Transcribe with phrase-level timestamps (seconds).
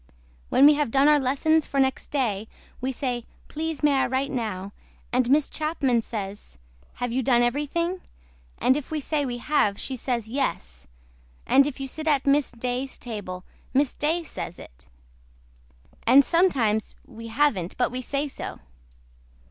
[0.49, 2.47] WHEN WE HAVE DONE OUR LESSONS FOR NEXT DAY
[2.81, 4.71] WE SAY PLEASE MAY I WRITE NOW
[5.13, 6.57] AND MISS CHAPMAN SAYS
[6.93, 8.01] HAVE YOU DONE EVERYTHING
[8.57, 10.87] AND IF WE SAY WE HAVE SHE SAYS YES
[11.45, 13.43] AND IF YOU SIT AT MISS DAYS TABLE
[13.75, 14.87] MISS DAY SAYS IT.
[16.07, 18.59] AND SOMETIMES WE HAVEN'T BUT WE SAY SO.